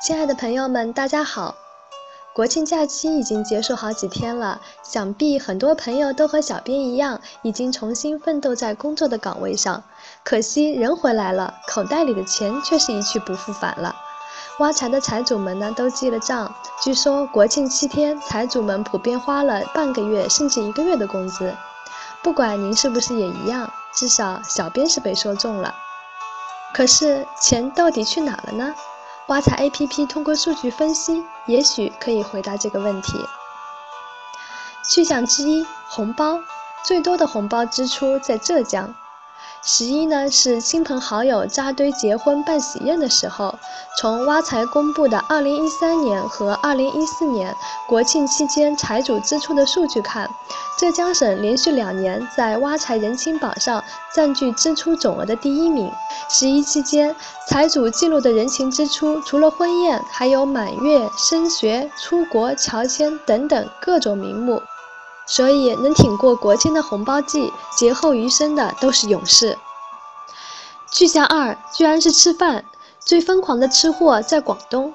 [0.00, 1.56] 亲爱的朋友们，大家好！
[2.32, 9.82] 国庆假期已经结束好几天了，想必很多朋友都和小编一样，已经重新奋斗在工作的岗位上。
[10.22, 13.96] 可惜人回来了，口袋里的钱却是一去不复返了。
[14.60, 16.54] 挖财的财主们呢，都记了账。
[16.80, 21.52] 据说国庆七天，财主们普遍花了半个月甚至一个月的工资。
[22.22, 25.74] 不管您是不是也一样，至少小编是被说中了。
[26.72, 28.72] 可是钱到底去哪了呢？
[29.28, 33.12] 挖财 APP 通过数据分析，也许可以回答这个问题。
[34.88, 36.40] 去向之一，红包
[36.82, 38.94] 最多的红包支出在浙江。
[39.70, 43.54] 十一呢是亲朋好友扎堆结婚办喜宴的时候。
[43.98, 47.54] 从挖财公布的2013年和2014年
[47.86, 50.26] 国庆期间财主支出的数据看，
[50.78, 55.92] 浙江省连续两年在挖财人情榜上占据支出总额的第一名。
[56.30, 57.14] 十一期间，
[57.46, 64.62] 财主记录的人情支出除了婚宴，还有满月、升学、出国、乔迁等等各种名目。
[65.28, 69.58] 所以，能挺过国庆的红包季，劫后余生的都是勇士。
[70.90, 72.64] 去向二，居然是吃饭，
[72.98, 74.94] 最疯狂的吃货在广东。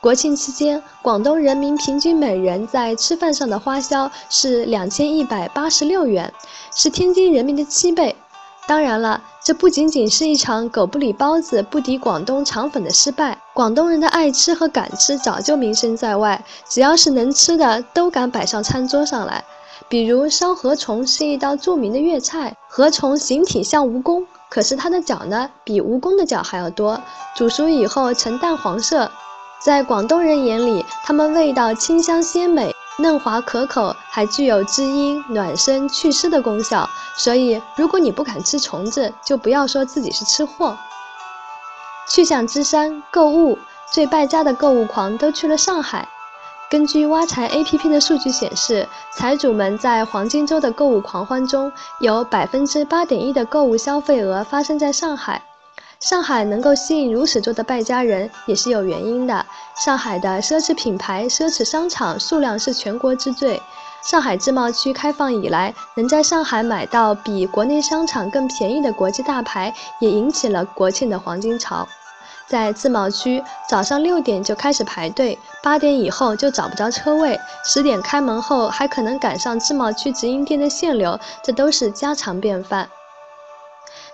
[0.00, 6.34] 国庆期间，广东人民平均每人在吃饭上的花销是两千一百八十六元，
[6.74, 8.16] 是天津人民的七倍。
[8.66, 13.38] 当然了，这不仅仅是一场狗不理包子不敌广东肠粉的失败。
[13.52, 19.44] 广东人的爱吃和敢吃早就名声在外，只要是能吃的，都敢摆上餐桌上来。
[19.90, 27.02] 比如烧河虫是一道著名的粤菜，河虫形体像蜈蚣，可是它的脚呢比蜈蚣的脚还要多，
[27.34, 29.10] 煮熟以后呈淡黄色，
[29.60, 36.88] 在广东人眼里，它们味道清香鲜美、嫩滑可口，还具有滋阴暖身、祛湿的功效。
[37.16, 40.78] 所以，如果你不敢吃虫子，就不要说自己是吃货。
[42.08, 43.58] 去向之山购物，
[43.90, 46.08] 最败家的购物狂都去了上海。
[46.70, 55.42] 根据挖财 APP 的数据显示，财主们在黄金周的购物狂欢中，有百分之八点一的购物消费额发生在上海。
[55.98, 59.44] 上海能够吸引如此多的败家人，也是有原因的。
[59.84, 63.60] 上海的奢侈品牌、奢侈商场数量是全国之最。
[64.04, 71.88] 上海自贸区开放以来，能在上海买到比国内商场更便宜的国际大牌，也引起了国庆的黄金潮。
[72.50, 82.88] 在自贸区，早上六点就开始排队，八点以后就找不着车位，十点开门后还可能赶上自贸区直营店的限流，这都是家常便饭。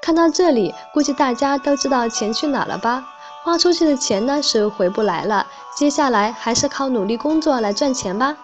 [0.00, 3.04] 看到这里，估计大家都知道钱去哪了吧？
[3.44, 8.34] 花出去的钱呢是回不来了，接下来还是靠努力工作来赚钱吧。